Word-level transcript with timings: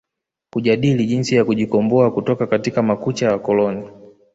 Kujadili 0.53 1.05
jinsi 1.05 1.35
ya 1.35 1.45
kujikomboa 1.45 2.11
kutoka 2.11 2.47
katika 2.47 2.81
makucha 2.83 3.25
ya 3.25 3.31
wakoloni 3.31 3.89